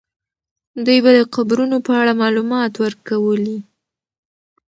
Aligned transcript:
دوی 0.85 0.99
به 1.03 1.11
د 1.17 1.19
قبرونو 1.35 1.77
په 1.87 1.91
اړه 2.01 2.13
معلومات 2.21 2.73
ورکولې. 2.83 3.57